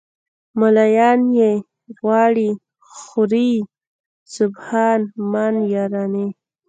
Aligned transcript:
"ملایان 0.59 1.21
یې 1.39 1.51
غواړي 1.99 2.49
خوري 2.99 3.51
سبحان 4.35 4.99
من 5.31 5.53
یرانی". 5.73 6.27